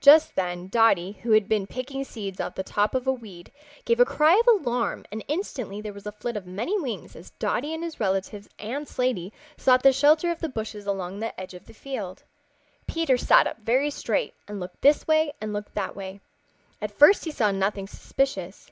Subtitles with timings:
[0.00, 3.50] Just then Dotty, who had been picking seeds out of the top of a weed,
[3.84, 7.30] gave a cry of alarm and instantly there was a flit of many wings as
[7.40, 11.54] Dotty and his relatives and Slaty sought the shelter of the bushes along the edge
[11.54, 12.22] of the field.
[12.86, 16.20] Peter sat up very straight and looked this way and looked that way.
[16.80, 18.70] At first he saw nothing suspicious.